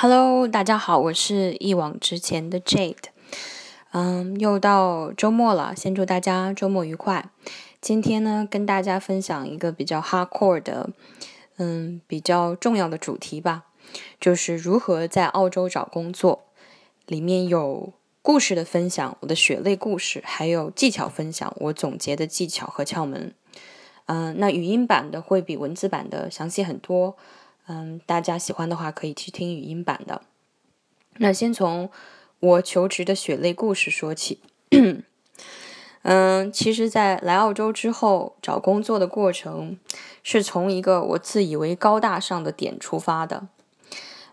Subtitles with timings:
[0.00, 3.08] Hello，大家好，我是一往直前的 Jade。
[3.90, 7.28] 嗯，又到周末了，先祝大家周末愉快。
[7.80, 10.90] 今天呢，跟大家分享一个比较 hardcore 的，
[11.56, 13.64] 嗯，比较重要的主题吧，
[14.20, 16.44] 就是如何在澳洲找工作。
[17.06, 23.34] 里面有故事的分享，我的血泪故事，还有技巧分享，我总结的技巧和窍门。
[24.06, 27.16] 嗯，那语音版的会比文字版的详细很多。
[27.68, 30.22] 嗯，大家喜欢的话可以去听语音版的。
[31.18, 31.90] 那先从
[32.40, 34.40] 我求职的血泪故事说起。
[36.02, 39.78] 嗯，其实，在来澳洲之后找工作的过程，
[40.22, 43.48] 是从一个我自以为高大上的点出发的。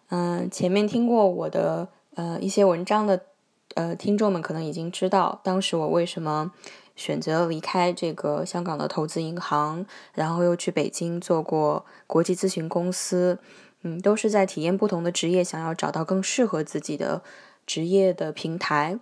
[0.10, 3.26] 嗯，前面听过我的呃一些文章的
[3.74, 6.52] 呃听众们可能已经知道，当时我为什么。
[6.96, 13.40] 选择离开这个香港的投资银行，然后又去北京做过国际咨询公司，
[13.82, 17.22] 嗯，都是在体验不同的职业，想要找到更适合自己的
[17.66, 18.98] 职业的平台。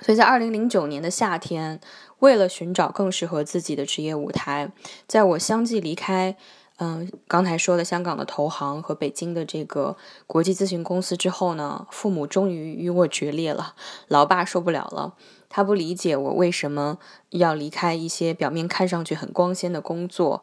[0.00, 1.80] 所以在二零零九年的夏天，
[2.18, 4.70] 为了寻找更适合自己的职业舞台，
[5.06, 6.36] 在我相继离开，
[6.76, 13.74] 嗯，刚才说的香港的投行和北京的这个国际咨询公司之后呢，父母终于与我决裂了，
[14.08, 15.14] 老爸受不了了。
[15.48, 16.98] 他不理解我为什么
[17.30, 20.42] 要离开一些表面看上去很光鲜的工作，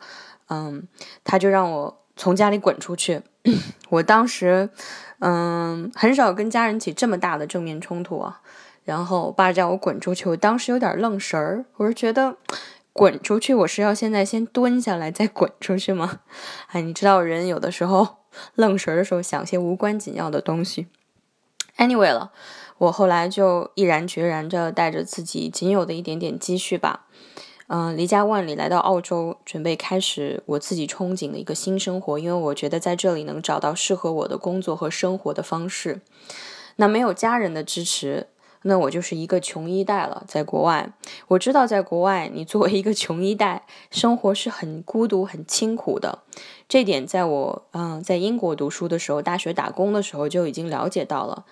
[0.50, 0.88] 嗯，
[1.24, 3.22] 他就让我从家里滚出去。
[3.90, 4.70] 我当时，
[5.20, 8.42] 嗯，很少跟家人起这么大的正面冲突啊。
[8.84, 12.38] 然后我爸叫我滚出去，我当时有点愣神儿，我是觉得
[12.92, 16.20] 滚出去，我是要现在先蹲下来再滚出去吗？
[16.72, 18.18] 哎，你知道人有的时候
[18.56, 20.88] 愣神儿的时候想些无关紧要的东西。
[21.78, 22.32] Anyway 了。
[22.78, 27.06] 我后来就毅然决然着带着自己仅有的一点点积蓄吧，
[27.68, 32.20] 嗯，离家万里来到澳洲，准备开始我自己憧憬的一个新生活。
[32.20, 36.02] 因为我觉得在这里能找到适合我的工作和生活的方式。
[36.76, 38.28] 那没有家人的支持，
[38.64, 40.24] 那我就是一个穷一代了。
[40.28, 40.92] 在国外，
[41.28, 46.20] 我知道在国外，你作为一个穷一代，生活是很孤独、很清苦的。
[46.68, 51.46] 这点在我嗯在英国读书的时候，大学打工的时候就已经了解到了。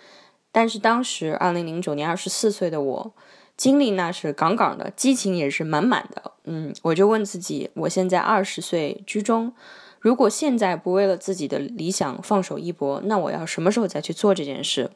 [0.52, 3.14] 但是当时，二零零九年二十四岁的我，
[3.56, 6.32] 精力那是杠杠的，激情也是满满的。
[6.44, 9.54] 嗯，我就问自己，我现在二十岁居中，
[10.00, 14.92] 如果现在不为了自己的理想放手一搏，那我要什么时候再去做这件事？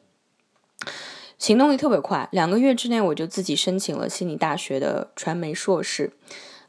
[1.38, 6.12] 行动力特别快，两个月之内我就自己申请了悉尼大学的传媒硕士。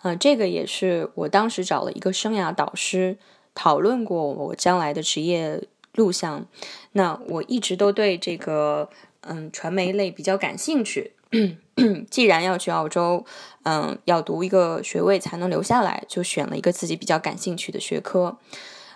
[0.04, 3.18] 嗯，这个也是我当时找了一个生涯导师
[3.54, 5.64] 讨论过我将来的职业。
[5.98, 6.46] 录像，
[6.94, 8.90] 那我一直都对这个
[9.22, 11.12] 嗯传媒类比较感兴趣。
[12.10, 13.26] 既然要去澳洲，
[13.64, 18.38] 嗯，要读一个学位才能留下来，就选了一个自己比较感兴趣的学科。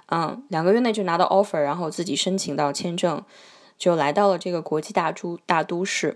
[0.05, 3.21] 嗯，两个月内就拿到 offer，然后自己申请到签证，
[3.77, 6.15] 就来到了这个国际大都大都市。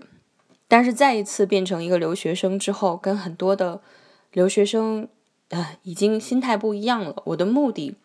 [0.68, 3.82] 但是再一次变成一个留学生之后，跟很多的
[4.32, 5.08] 留学生
[5.50, 7.22] 啊已经心态不一样了。
[7.26, 7.96] 我的目的。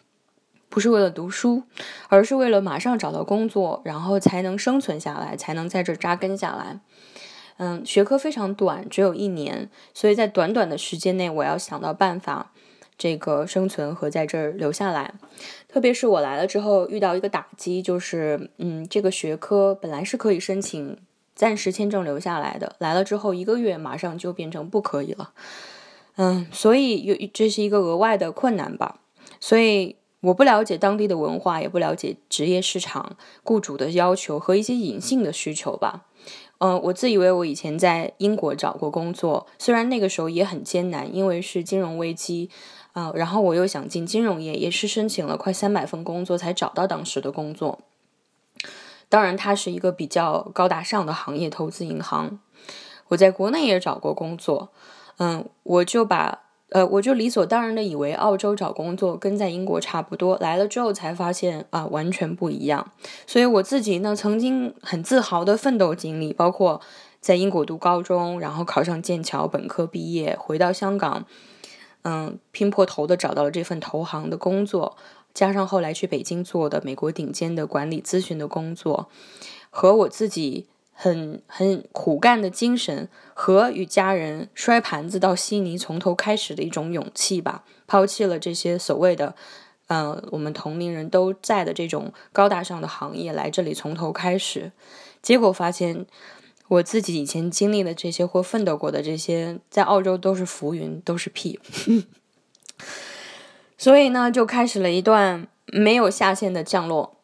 [0.71, 1.63] 不是为了读书，
[2.07, 6.79] 而是为了马上找到工作，然后才能生存下来，才能在这扎根下来。
[7.57, 12.53] 嗯，学科非常短，只有一年，所以在短短的时间内，我要想到办法，
[12.97, 15.13] 这个生存和在这儿留下来。
[15.67, 20.97] 特别是我来了之后，遇到一个打击，就是嗯，这个学科本来是可以申请
[21.35, 25.33] 暂时签证留下来的，来了之后一个月，马上就变成不可以了。
[26.15, 29.01] 嗯，所以有这是一个额外的困难吧，
[29.41, 29.97] 所以。
[30.21, 36.05] 我不了解当地的文化，也不了解职业市场、雇主的要求和一些隐性的需求吧。
[36.59, 42.51] 嗯，我自以为我以前在英国找过工作，虽然那个时候也很艰难，因为是金融危机
[42.93, 43.11] 啊。
[43.15, 47.79] 然后我又想进金融业，也是申请了快三百份工作才找到当时的工作。
[49.09, 52.39] 当然，它是一个比较高大上的行业，投资银行。
[53.07, 54.69] 我在国内也找过工作，
[55.17, 56.43] 嗯，我就把。
[56.71, 62.93] 呃，我就理所当然的以为澳洲找工作跟在英国差不多，来了之后才发现啊，完全不一样。
[63.27, 66.79] 所以我自己呢，曾经很自豪的奋斗经历，包括
[67.19, 71.25] 在英国读高中，然后考上剑桥本科毕业，回到香港，
[72.03, 74.95] 嗯，拼破头的找到了这份投行的工作，
[75.33, 79.09] 加上后来去北京做的美国顶尖的管理咨询的工作，
[79.69, 80.67] 和我自己。
[81.03, 89.33] 很很苦干的精神和与家人摔盘子到悉尼从头开始的一种勇气吧，抛弃了这些所谓的，
[89.87, 94.71] 嗯，我们同龄人都在的这种高大上的行业，来这里从头开始，
[95.23, 96.05] 结果发现
[96.67, 101.59] 我自己以前经历的这些或奋斗过的这些，在澳洲都是浮云，都是屁，
[103.75, 107.17] 所以呢，就开始了一段没有下限的降落。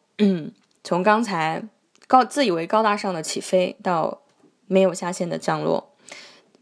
[0.82, 1.62] 从刚才
[2.08, 4.22] 高自以为高大上的起飞到
[4.66, 5.90] 没有下限的降落。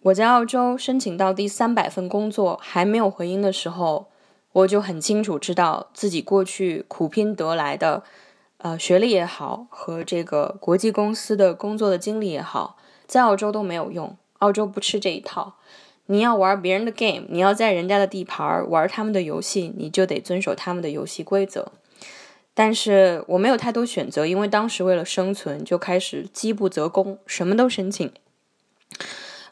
[0.02, 4.08] 我在澳洲申请到第三百份工作还没有回音的时候，
[4.52, 8.02] 我就很清楚知道自己过去苦拼得来的，
[8.58, 12.76] 呃，学历也好和这个国际公司的工作的经历也好，
[13.06, 14.16] 在澳洲都没有用。
[14.40, 15.54] 澳洲不吃这一套。
[16.06, 21.70] 你要玩别人的 game，你要在人家的地盘玩他们的游戏，你就得遵守他们的游戏规则。
[22.58, 28.10] 但是我没有太多选择，因为当时为了生存，就开始饥不择工，什么都申请。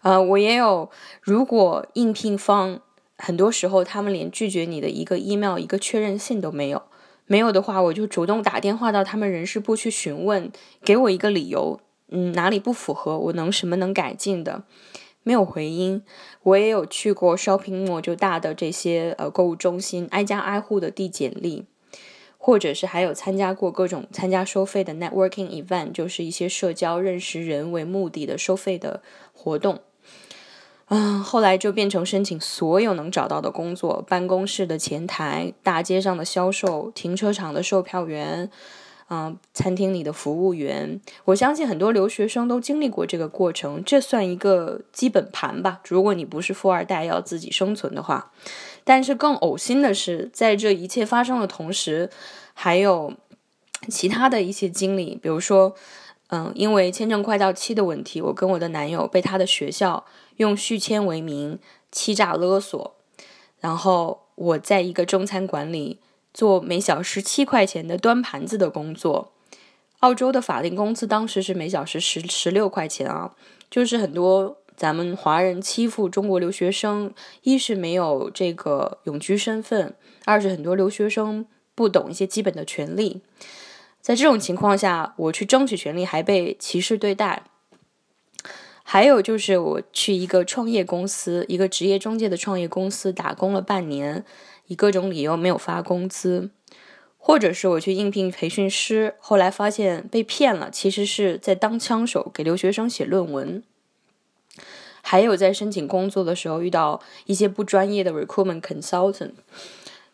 [0.00, 0.90] 呃，我也有，
[1.20, 2.80] 如果应聘方
[3.18, 6.84] 很多时候他们连拒绝你的一个 email、一个确认信都没有，
[7.26, 10.50] 没有的话，我就主动打电话到他们人事部去询问，
[10.82, 11.78] 给我一个理由，
[12.08, 14.64] 嗯，哪里不符合，我能什么能改进的。
[15.22, 16.02] 没有回音，
[16.42, 21.66] 我也有去过 shopping mall 就大的这些呃购物中心，挨家挨户的递简历，
[22.46, 29.00] 或者是还有参加过各种参加收费的 networking event，就是一些社交认识人为目的的收费的
[29.32, 29.80] 活动。
[30.88, 38.50] 嗯，后来就变成申请所有能找到的工作，办公室的前台、大街上的销售、停车场的售票员。
[39.10, 45.80] 嗯，餐厅里的服务员，我相信很多留学生都经历过这个过程，这算一个基本盘吧。
[45.86, 48.32] 如果你不是富二代要自己生存的话，
[48.82, 52.08] 但是更呕心的是，在这一切发生的同时，
[52.54, 53.12] 还有
[53.88, 55.74] 其他的一些经历，比如说，
[56.28, 61.58] 嗯，因为签证快到期的问题，我跟我的男友被他的学校用续签为名
[61.92, 62.94] 欺诈勒索，
[63.60, 66.00] 然后我在一个中餐馆里。
[66.34, 69.32] 做每小时七块钱的端盘子的工作，
[70.00, 73.32] 澳洲的法定工资当时是每小时十十六块钱啊，
[73.70, 79.94] 就是很多咱们华人欺负中国留学生，一是没有这个永居身份，
[80.24, 81.46] 二是很多留学生
[81.76, 83.22] 不懂一些基本的权利，
[84.00, 87.44] 在这种情况下，我去争取权利还被歧视对待，
[88.82, 94.24] 还有就是我去一个创业公司，一个职业中介的创业公司打工了半年。
[94.66, 96.50] 以各种理由没有发工资，
[97.18, 103.62] 或者是我去应聘培训师，后来发现被骗了，其实是在当枪手给留学生写论文。
[105.02, 109.32] 还有在申请工作的时候遇到一些不专业的 recruitment consultant，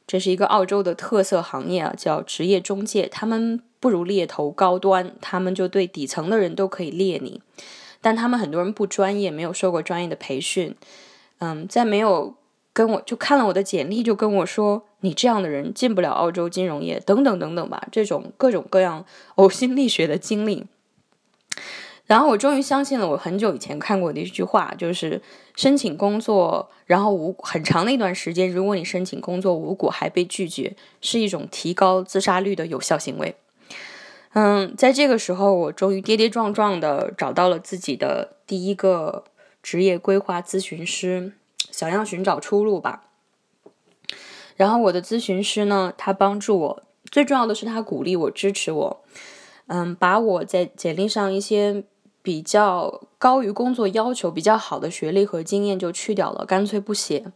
[0.05, 3.07] 这是一个澳洲的特色行业啊，叫职业中介。
[3.07, 7.41] 他们不如猎头高端，他们就对底层的人都可以猎你，
[8.01, 10.75] 但他们很多人不专业，没有受过专业的培训。
[11.39, 12.35] 嗯，在没有。
[12.73, 19.05] 跟我就看了我的简历，就跟我说你这样的人进不了澳洲金融业，等等等等吧，这种各种各样
[19.37, 20.67] 呕心沥血的经历。
[22.07, 25.23] 然后我终于相信了我很久以前看过的一句话，就是
[25.55, 33.37] 申请工作，然后无很长的一段时间，如果你申请工作无果还被拒绝，是一种提高自杀率的有效行为。
[34.33, 39.25] 嗯，在这个时候，我终于跌跌撞撞的找到了自己的第一个
[39.63, 41.33] 职业规划咨询师。
[41.71, 43.05] 想要寻找出路吧。
[44.57, 49.05] 然后我的咨询师呢，他帮助我，最重要的是他鼓励我、支持我，
[49.69, 51.85] 嗯，把我在简历上一些
[52.23, 57.33] 比较高于工作要求、比较好的学历和经验就去掉了，干脆不写。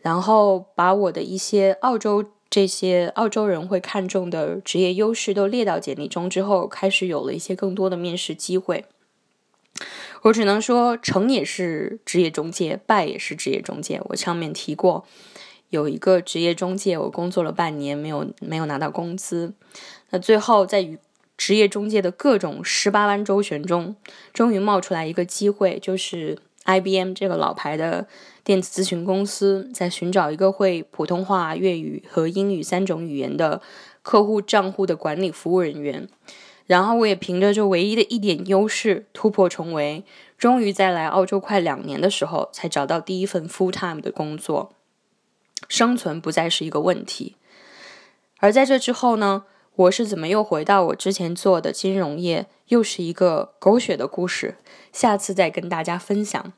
[0.00, 8.86] 然后把我的一些澳洲这些澳洲人会看重的职业优势都列到简历中之后，开始有了一些更多的面试机会。
[10.22, 14.00] 我只能说，成也是职业中介，败也是职业中介。
[14.10, 15.04] 我上面提过，
[15.70, 19.54] 有一个职业中介，我工作了半年，没有没有拿到工资。
[20.10, 20.98] 那最后在与
[21.36, 23.94] 职业中介的各种十八弯周旋中，
[24.32, 28.08] 终于冒出来一个机会，就是 IBM 这个老牌的
[28.42, 33.62] 电子咨询公司在寻找一个会普通话、粤语和英语三种语言的
[34.02, 36.08] 客户账户的管理服务人员。
[36.68, 40.04] 然后我也凭着这唯一的一点优势突破重围，
[40.36, 44.70] 终于在来澳洲快两年的时候才找到第一份 full time 的工作，
[45.66, 47.36] 生存不再是一个问题。
[48.40, 49.44] 而在这之后呢，
[49.76, 54.56] 我是怎么又回到我之前做的金融业，又是一个狗血的故事，
[54.92, 56.52] 下次再跟大家分享。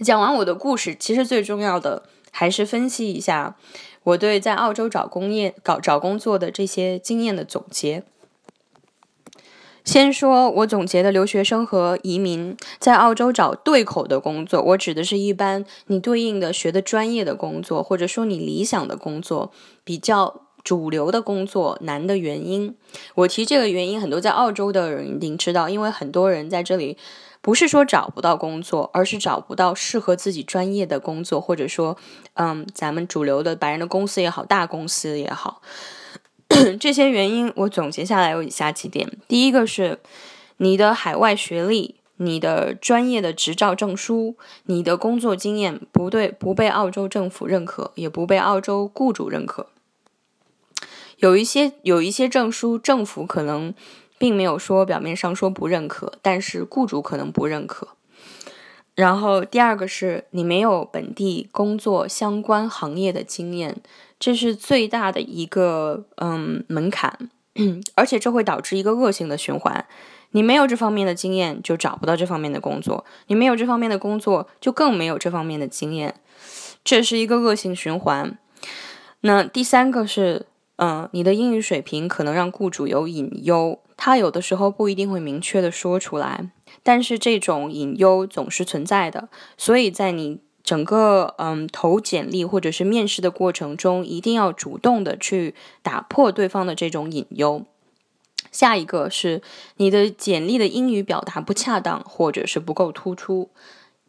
[0.00, 3.56] 讲完我的故事，其实最重要的还是分析一下
[4.02, 8.02] 我对在澳洲找工业搞找工作的这些经验的总结。
[9.84, 19.50] 先说，我总结的留学生和移民在澳洲找对口的工作，我指的是一般你对应的学的专业的工作，或者说你理想的工作，
[19.82, 22.76] 比较主流的工作难的原因。
[23.14, 26.98] 我提这个原因，很多在澳洲的人一定知道，因为很多人在这里
[27.40, 31.96] 不是说找不到工作，而是找不到适合自己专业的工作，或者说，
[32.34, 35.62] 嗯，咱们主流的白人的公司也好，大公司也好。
[36.78, 39.98] 这些原因我总结下来有以下几点：第一个是
[40.58, 49.68] 你的海外学历、你的专业的执照证书、你的工作经验不对，不被澳洲政府认可，也不被澳洲雇主认可。
[51.18, 53.72] 有一些有一些证书，政府可能
[54.18, 57.88] 并没有说表面上说不认可，但是雇主可能不认可。
[59.00, 63.78] 然后第二个是你没有本地工作相关行业的经验，
[64.18, 67.30] 这是最大的一个嗯门槛，
[67.96, 69.86] 而且这会导致一个恶性的循环。
[70.32, 76.14] 你没有这方面的经验，就找不到这方面的工作；你没有这方面的工作，就更没有这方面的经验，
[76.84, 78.36] 这是一个恶性循环。
[79.22, 80.44] 那第三个是。
[80.82, 86.50] 嗯，你的英语水平可能让雇主有隐忧，他有的时候不一定会明确的说出来，
[86.82, 89.28] 但是这种隐忧总是存在的。
[89.58, 97.66] 所以在你整个嗯投简历或者是面试的过程中，一定要主动的去打破对方的这种隐忧。
[98.50, 99.42] 下一个是
[99.76, 103.50] 你的简历的英语表达不恰当，或者是不够突出。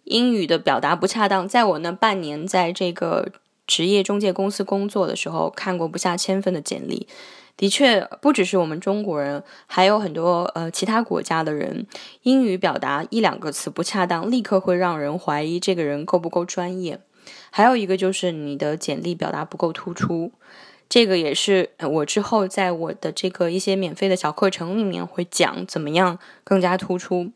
[0.06, 3.28] 英语的表达不恰当，在我那半年在这个。
[3.72, 7.08] 职业中介公司工作的时候，看过不下千份的简历。
[7.56, 11.88] 的确，不只是我们中国人，还有很多呃其他国家的人，
[12.24, 17.00] 英语表达一两个词不恰当，立刻会让人怀疑这个人够不够专业。
[17.50, 20.34] 还有一个就是你的简历表达不够突出，
[20.90, 27.32] 这个也是我之后在我的这个一些免费的小课程里面会讲怎么样更加突出。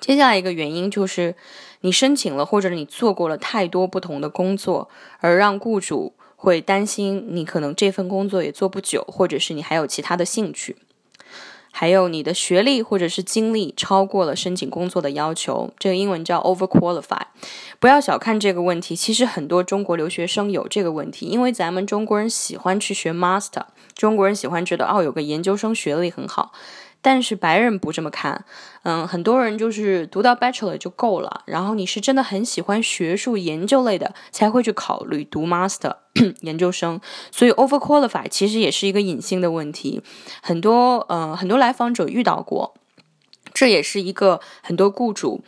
[0.00, 1.34] 接下来一个原因就是，
[1.80, 4.88] 你申请了或者你做过了太多不同的工作，
[5.20, 10.76] 而让雇主会担心你可能这份工作也做不久，或者是你还有其他的兴趣，
[11.70, 17.22] 还有你的学历或者是经历超过了申请工作的要求，这个英文叫 overqualify。
[17.78, 26.52] 不要小看这个问题，其实很多中国留学生有这个问题，因为咱们中国人喜欢去学 master，中国人喜欢觉得哦有个研究生学历很好。
[27.02, 28.44] 但是白人不这么看，
[28.84, 35.96] 嗯，很多人就是读到 bachelor 就够了，然后你是真的很喜欢学术研究类的，才会去考虑读 master
[36.42, 37.00] 研究生。
[37.32, 40.00] 所以 overqualify 其实也是一个隐性的问题，
[40.42, 42.74] 很多呃很多来访者遇到过，
[43.52, 45.42] 这也是一个很多雇主，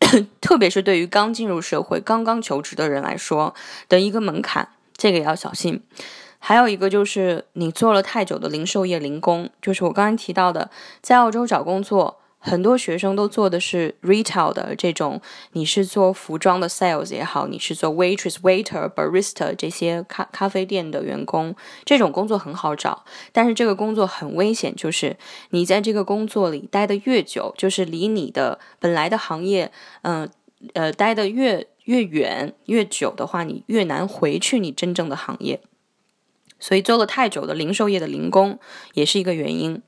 [0.40, 3.54] 特别是对于刚进入社会、刚刚求职的人来说
[3.90, 5.82] 的一个门槛，这个也要小心。
[6.48, 15.20] 还有一个就是你做了太久的零售业零工，就是我刚才提到的，在澳洲找工作，很多学生都做的是 retail 的这种，
[15.54, 25.16] 你是做服装的 sales 也好，你是做 waitress、waiter、barista 这些咖咖啡店的员工，这种工作很好找，但是这个工作很危险，就是
[25.50, 29.72] 你在这个工作里待的越久，就是离你的本来的行业，
[30.02, 30.30] 嗯
[30.74, 35.58] 呃待的越越远越久的话，你越难回去你真正的行业。
[36.58, 38.58] 所以做了太久的零售业的零工
[38.94, 39.82] 也是一个原因，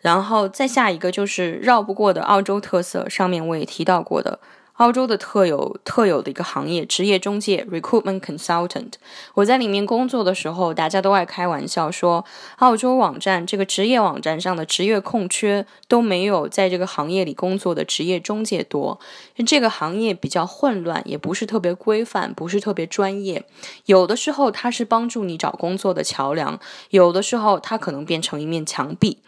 [0.00, 4.38] 然后再下一个就是绕不过的澳洲特色，上面我也提到过的。
[4.78, 8.92] 澳洲的特有特有的一个行业，职业中介 （recruitment consultant）。
[9.34, 12.24] 我在里面工作的时候，大家都爱开玩笑说，
[12.58, 19.00] 澳洲网站这个职业网站上的职业空缺都没有在这个行业里工作的职业中介多。
[19.44, 23.44] 这个行业比较混乱，也不是特别规范，不是特别专业。
[23.86, 29.18] 有的时候它是帮助你找工作的桥梁，有的时候它可能变成一面墙壁。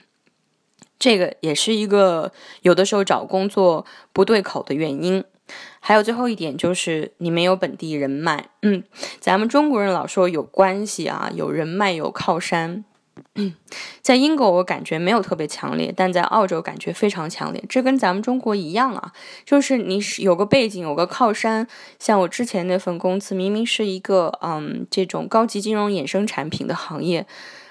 [1.01, 2.31] 这个也是一个
[2.61, 5.25] 有的时候找工作不对口的原因。
[5.81, 8.85] 还有最后一点就是你没有本地人脉，嗯，
[9.19, 12.85] 咱们中国人老说有关系啊，有人脉有靠山，
[14.03, 17.63] 在英国我感觉没有特别强烈，但在澳洲感觉非常强烈。
[17.69, 19.13] 这跟咱们中国一样啊，
[19.45, 21.67] 就是你有个背景有个靠山，
[21.99, 27.27] 像我之前那份工资明明是一个嗯这种高级金融衍生产品的行业，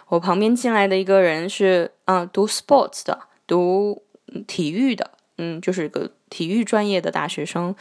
[0.07, 4.03] 我旁边进来的一个人是嗯读 sports 的，读
[4.48, 5.12] 体育的。
[5.41, 7.75] 嗯，就是个体育专业的大学生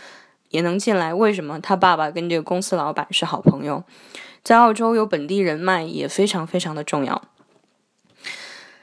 [0.51, 1.61] 也能进来，为什么？
[1.61, 3.85] 他爸爸跟这个公司老板是好朋友，
[4.43, 7.23] 在澳洲有本地人脉也非常非常的重要。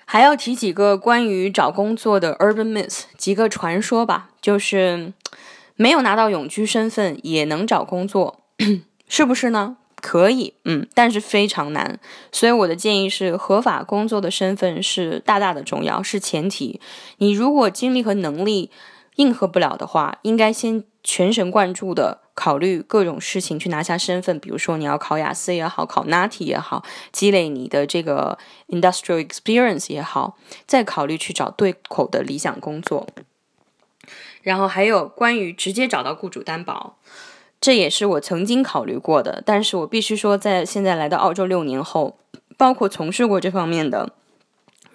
[0.05, 5.11] 还要提几个关于找工作的 urban myth，几个传说吧，就是
[5.75, 8.41] 没有拿到永居身份也能找工作，
[9.09, 9.77] 是不是呢？
[9.99, 11.99] 可以，嗯，但是非常难，
[12.31, 16.79] 所以我的建议是，合法工作的身份是大大的重要，是前提。
[17.17, 18.69] 你如果精力和能力
[19.15, 33.07] 应和不了的话，应该先全神贯注的考虑各种事情去拿下身份，比如说你要考雅思也好，考 NAT 也好，积累你的这个 industrial experience 也好，再考虑去找对口的理想工作。
[34.41, 36.97] 然后还有关于直接找到雇主担保。
[37.61, 42.17] 这也是我曾经考虑过的，但是我必须说，在现在来到澳洲六年后，
[42.57, 44.11] 包括从事过这方面的。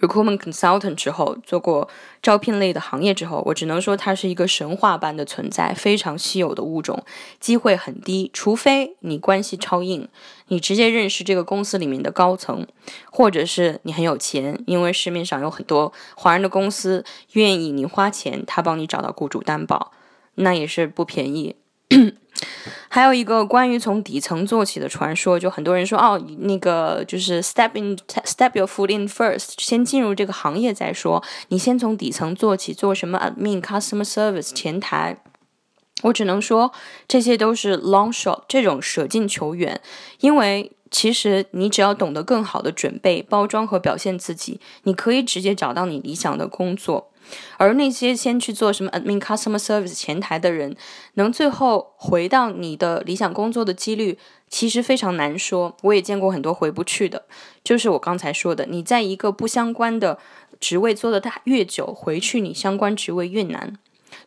[0.00, 1.88] Recruitment consultant 之后，做过
[2.22, 7.04] 招聘类的行业之后，我只能说它是一个神话般的存在，非常稀有的物种，
[7.38, 10.08] 机会很低，除非你关系超硬，
[10.48, 12.66] 你直接认识这个公司里面的高层，
[13.10, 19.92] 或者是你很有钱，因为市面上有很多华人的公司愿意你花钱，他帮你找到雇主担保，
[20.36, 21.56] 那也是不便宜。
[22.88, 31.22] 还有一个关于从底层做起的传说，就很多人说哦，那个就是 step in step your foot in first，先进入这个行业再说。
[31.48, 35.16] 你先从底层做起，做什么 admin、customer service、前台。
[36.02, 36.72] 我只能说
[37.06, 39.80] 这些都是 long shot，这种舍近求远。
[40.20, 47.08] 因为其实你只要懂得更好的准备、包装和表现自己，你可以直接找到你理想的工作。
[47.58, 50.74] 而那些先去做什么 admin customer service 前台的人，
[51.14, 55.76] 能最后回到你的理想工作的几率其实非常难说。
[55.82, 57.26] 我也见过很多回不去的，
[57.62, 60.18] 就是我刚才说的，你在一个不相关的
[60.58, 63.78] 职位做的大越久，回去你相关职位越难。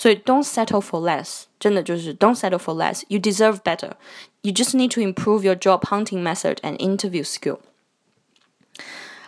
[0.03, 3.03] 所以 don't settle for less，真的就是 don't settle for less。
[3.07, 3.91] You deserve better.
[4.41, 7.59] You just need to improve your job hunting method and interview skill。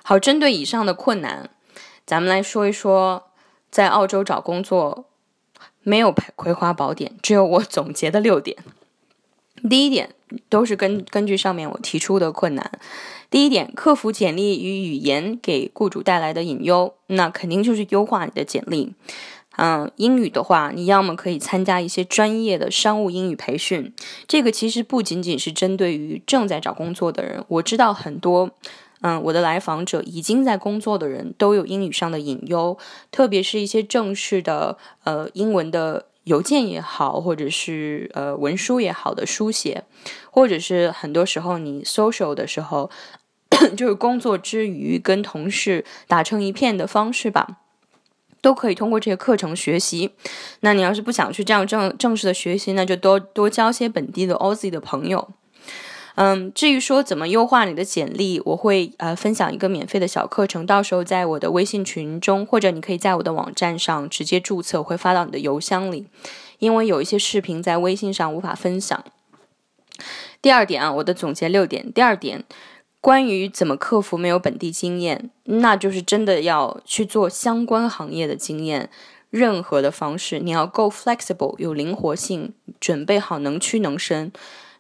[0.04, 1.50] 好，针对以上的困难，
[2.06, 3.28] 咱们来说一说。
[3.72, 5.06] 在澳洲找工作
[5.82, 8.58] 没有葵花宝典，只有我总结的六点。
[9.70, 10.14] 第一点
[10.50, 12.70] 都是根根据上面我提出的困难。
[13.30, 18.94] 第一点，克服简历与语言给雇主带来的隐忧，那肯定就是优化你的简历。
[19.58, 23.94] 嗯，英语的话，你要么可以参加一些专业的商务英语培训，
[24.28, 28.52] 这个其实不仅仅是针对于正在找工作的人，我知道很多。
[29.02, 32.76] 嗯，我的来访者已经在工作的人都有英语上的隐忧，
[33.12, 39.84] 特别是一些正式的呃英文的邮件也好，或者是呃文书也好的书写，
[40.32, 42.90] 或者是很多时候你 social 的时候，
[43.78, 47.60] 就是工作之余跟同事打成一片的方式吧，
[48.46, 50.12] 都可以通过这些课程学习。
[50.60, 55.28] 那你要是不想去这样正正式的学习，那就多多交些本地的 Oz 的朋友。
[56.14, 66.06] 嗯，至于说怎么优化你的简历，我会呃分享一个免费的小课程，到时候在我的微信群中，或者你可以在我的网站上直接注册，会发到你的邮箱里。
[66.60, 69.04] 因为有一些视频在微信上无法分享。
[70.42, 71.92] 第二点啊，我的总结六点。
[71.92, 72.44] 第二点，
[73.06, 78.90] 关于怎么克服没有本地经验，那就是真的要去做相关行业的经验。
[79.30, 84.32] 任何的方式，你要够 flexible，有灵活性，准备好能屈能伸。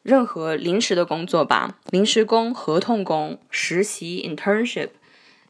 [0.02, 4.90] 任何临时的工作吧，临时工、合同工、实习、internship，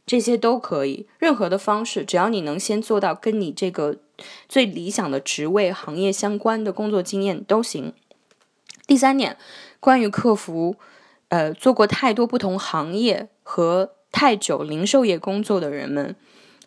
[0.05, 1.07] 这些都可以。
[1.17, 3.95] 任何的方式，只要你能先做到跟你这个
[4.49, 7.93] 最理想的职位、行业相关的工作经验都行。
[8.85, 9.37] 第三点，
[9.79, 10.75] 关于客服，
[11.29, 16.15] 呃，做过太多不同行业和太久零售业工作的人们，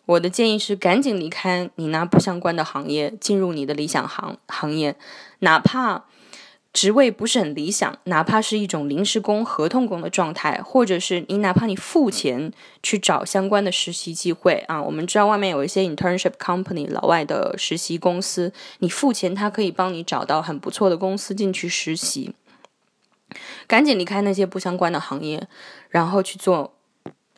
[0.05, 4.95] 我的建议是赶紧离开你那不相关的行业，进入你的理想行行业，
[5.39, 6.05] 哪怕。
[6.71, 22.35] 职位不是很理想，哪怕是一种临时工、合同工的状态，或者是你哪怕你付钱去找相关的实习机会啊，我们知道外面有一些 internship company 老外的实习公司，你付钱，他可以帮你找到很不错的公司进去实习。
[23.67, 25.47] 赶紧离开那些不相关的行业，
[25.89, 26.73] 然后去做。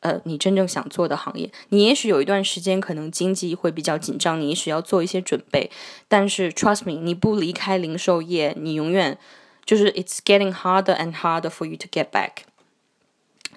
[0.01, 5.69] 呃，你真正想做的行业，你也许有一段时间可能经济会比较紧张，你也许要做一些准备。
[6.07, 9.19] 但是，trust me，你不离开零售业，你永远
[9.63, 12.31] 就是 it's getting harder and harder for you to get back。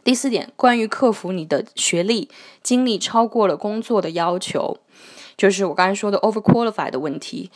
[0.05, 2.29] 第四点，关于克服你的学历
[2.63, 4.77] 经历超过了工作的要求，
[5.39, 7.51] 就是我刚才说的 overqualified 的问题。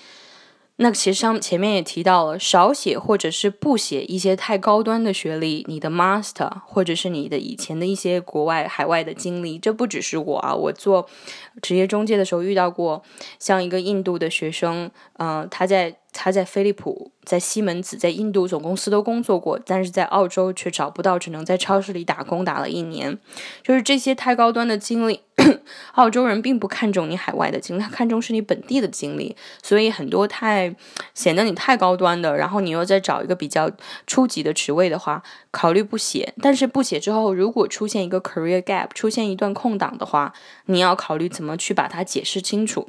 [0.81, 11.09] 那其实上前面也提到了，少写或者是不写一些太高端的学历，你的 master 或者是你的以前的一些国外海外的经历，这不只是我啊，我做
[11.61, 13.03] 职业中介的时候遇到过，
[13.39, 15.97] 像一个印度的学生，嗯，他在。
[16.11, 23.17] 他在飞利浦、在西门子、在印度总公司都工作过，但是在澳洲却找不到，只能在超市里打工打了一年。
[23.63, 25.21] 就是这些太高端的经历，
[25.95, 29.37] 澳洲人并不看重你海外的经历，他看重是你本地的经历。
[29.63, 30.75] 所以很多太
[31.15, 33.71] 显得你太高端的，然后你又再找一个比较
[34.07, 36.35] 初级的职位的话，考虑不写。
[36.41, 40.33] 但是不写之后，如果出现一个 career gap，出现一段空档的话，
[40.67, 42.89] 你要考虑怎么去把它解释清楚。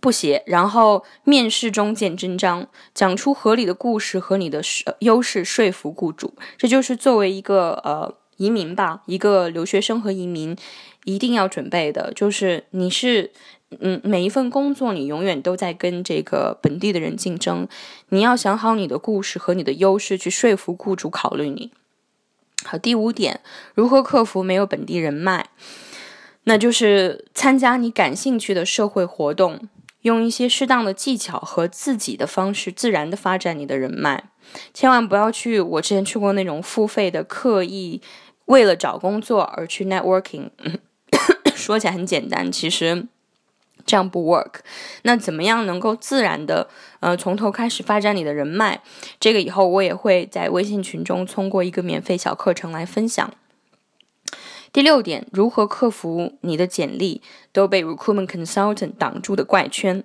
[0.00, 4.62] 不写，然后面试中见真章，讲出合理的故事和你的
[5.00, 6.32] 优势，说服雇主。
[6.56, 10.56] 这就是作为一个呃移民吧，一个留学生和移民
[11.04, 13.30] 一定要准备的，就是你是
[13.80, 17.68] 嗯每一份工作，你永远都在跟这个本地的人竞争，
[18.08, 21.70] 你要想好你的故事和你的优势，去说服雇主考虑你。
[22.64, 23.40] 好，第五点，
[23.74, 25.50] 如何克服没有本地人脉？
[26.44, 29.68] 那就是参加你感兴趣的社会活动，
[30.00, 34.30] 用一些适当的技巧和自己的方式，自然的发展你的人脉。
[34.74, 38.00] 千万不要去我之前去过那种付费的，刻意
[38.50, 40.50] 为了找工作而去 networking。
[41.54, 43.06] 说起来很简单，其实
[43.86, 44.54] 这样不 work。
[45.02, 48.80] 那怎么样能够自然的呃从头开始发展你的人脉？
[49.20, 53.32] 这个以后我也会在微信群中通过一个免费小课程来分享。
[54.72, 60.02] 第六点，如何克服你的简历都被 recruitment consultant 挡住的怪圈？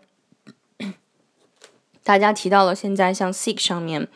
[2.03, 4.07] 大家提到了现在像 Seek 上面，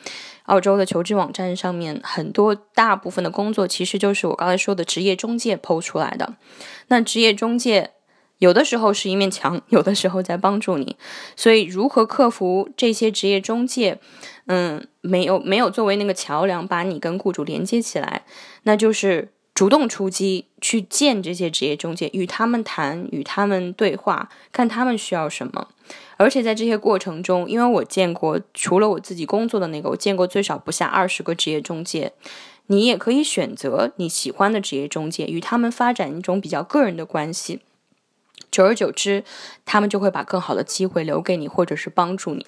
[0.50, 6.34] 澳洲的求职网站上面，很多大部分的工作其实就是我刚才说的职业中介抛出来的。
[6.88, 7.92] 那职业中介
[8.40, 10.98] 有的时候是一面墙，有的时候在帮助你。
[11.36, 14.00] 所以如何克服这些职业中介，
[14.48, 18.24] 嗯，没有没有作为那个桥梁把你跟雇主连接起来，
[18.64, 19.30] 那就是。
[19.56, 25.68] 主动出击，去见这些职业中介，与他们谈，与他们对话，看他们需要什么。
[26.20, 32.12] 而且在这些过程中，因为我见过，除了我自己工作的那个，我见过最少不下二十个职业中介。
[32.68, 37.62] 你也可以选择你喜欢的职业中介，与他们发展一种比较个人的关系。
[38.52, 39.24] 久而久之，
[39.64, 42.46] 他们就会把更好的机会留给你，或者是帮助你。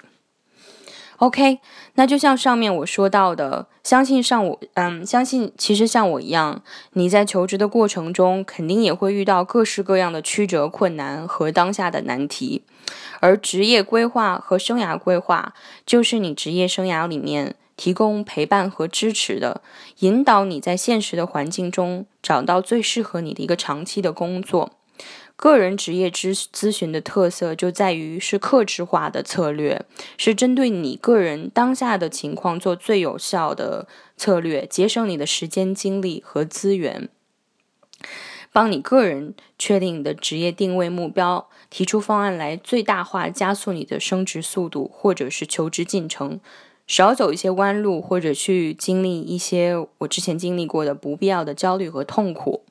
[1.22, 1.60] OK，
[1.94, 12.64] 那就像上面我说到的，相信上我，嗯，相信其实像我一样，你在求职的过程中，肯定也会遇到各式各样的曲折困难和当下的难题，
[13.20, 15.54] 而职业规划和生涯规划，
[15.86, 19.62] 就是你职业生涯里面提供陪伴和支持的，
[20.00, 24.72] 引导你在现实的环境中找到最适合你的一个长期的工作。
[25.42, 29.84] 个人职业咨咨询的特色就在于是克制化的策略，
[30.16, 37.08] 是针对你个人当下的情况做最有效的策略，节省你的时间、精力和资源，
[38.52, 46.38] 帮你个人确定你的职业定位目标，提出方案来最大化加速你的升职速度或者是求职进程，
[46.86, 52.62] 少走一些弯路，或者去经历一些我之前经历过的不必要的焦虑和痛苦。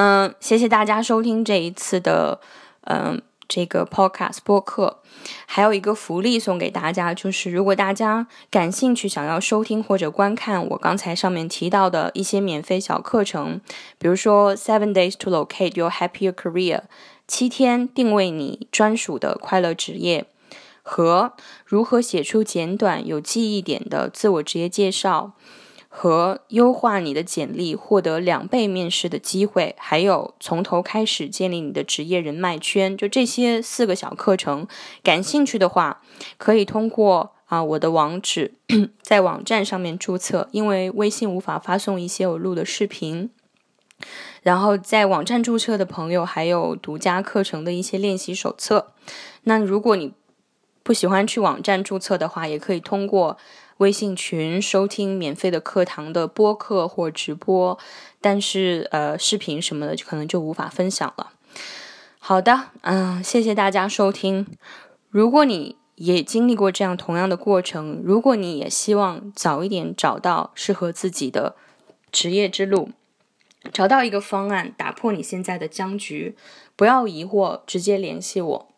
[0.00, 2.40] 嗯，谢谢大家收听这一次的
[2.82, 5.02] 嗯这个 podcast 播客。
[5.44, 13.60] 还有一个福利送给大家，就是如果大家感兴趣，想要收听或者观看我刚才上面提到的一些免费小课程，
[13.98, 16.82] 比如说 Seven Days to Locate Your Happier Career，
[17.26, 20.26] 七天定位你专属的快乐职业，
[20.84, 21.32] 和
[21.64, 25.32] 如何写出简短有记忆点的自我职业介绍。
[25.90, 34.68] 和优化你的简历，获得两倍面试的机会，还有从头开始建立你的职业人脉圈，就这些四个小课程，
[35.02, 36.02] 感兴趣的话，
[36.36, 38.52] 可以通过啊我的网址
[39.00, 43.30] 在网站上面注册，因为微信无法发送一些我录的视频。
[44.42, 48.92] 然后在网站注册的朋友，还有独家课程的一些练习手册。
[49.44, 50.12] 那如果你
[50.82, 53.38] 不喜欢去网站注册的话，也可以通过。
[53.78, 57.78] 微信群收听免费的课堂的播客或直播，
[58.20, 61.32] 但是呃视频什么的就可能就无法分享了。
[62.18, 64.46] 好的，嗯，谢谢大家收听。
[65.08, 71.56] 如果你也经历过这样同样的过程，如果你也希望早一点找到适合自己的
[72.12, 72.90] 职业之路，
[73.72, 76.36] 找到一个方案打破你现在的僵局，
[76.76, 78.68] 不要疑惑，直接联系我。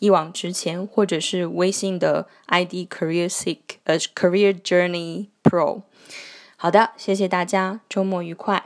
[0.00, 5.82] 一往直前，或者是微信的 ID Career Seek，呃，Career Journey Pro。
[6.56, 8.64] 好的，谢谢大家，周末愉快。